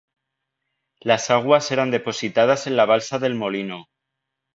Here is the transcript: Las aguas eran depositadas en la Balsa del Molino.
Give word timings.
Las 1.01 1.29
aguas 1.29 1.69
eran 1.71 1.91
depositadas 1.91 2.65
en 2.65 2.75
la 2.75 2.85
Balsa 2.85 3.19
del 3.19 3.35
Molino. 3.35 3.85